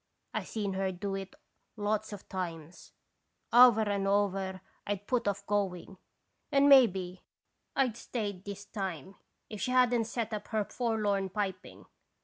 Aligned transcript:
I 0.33 0.43
seen 0.45 0.73
her 0.73 0.91
do 0.91 1.13
it 1.13 1.35
lots 1.77 2.11
of 2.11 2.27
times. 2.27 2.91
Over 3.53 3.81
and 3.81 4.07
over 4.07 4.61
I 4.87 4.95
'd 4.95 5.05
put 5.05 5.27
off 5.27 5.45
going, 5.45 5.99
and 6.51 6.67
maybe 6.67 7.21
I 7.75 7.89
'd 7.89 7.97
stayed 7.97 8.43
this 8.43 8.65
time 8.65 9.17
if 9.47 9.61
she 9.61 9.69
hadn't 9.69 10.05
set 10.05 10.33
up 10.33 10.47
her 10.47 10.65
forlorn 10.65 11.29
piping. 11.29 11.85